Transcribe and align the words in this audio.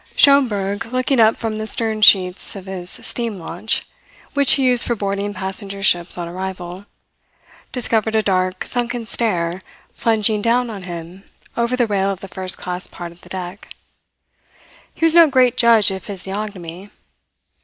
Schomberg, 0.15 0.87
looking 0.91 1.19
up 1.19 1.35
from 1.35 1.59
the 1.59 1.67
stern 1.67 2.01
sheets 2.01 2.55
of 2.55 2.65
his 2.65 2.89
steam 2.89 3.37
launch, 3.37 3.87
which 4.33 4.53
he 4.53 4.63
used 4.63 4.87
for 4.87 4.95
boarding 4.95 5.31
passenger 5.31 5.83
ships 5.83 6.17
on 6.17 6.27
arrival, 6.27 6.87
discovered 7.71 8.15
a 8.15 8.23
dark 8.23 8.65
sunken 8.65 9.05
stare 9.05 9.61
plunging 9.99 10.41
down 10.41 10.71
on 10.71 10.81
him 10.85 11.23
over 11.55 11.75
the 11.75 11.85
rail 11.85 12.09
of 12.11 12.19
the 12.21 12.27
first 12.27 12.57
class 12.57 12.87
part 12.87 13.11
of 13.11 13.21
the 13.21 13.29
deck. 13.29 13.75
He 14.91 15.05
was 15.05 15.13
no 15.13 15.29
great 15.29 15.55
judge 15.55 15.91
of 15.91 16.01
physiognomy. 16.03 16.89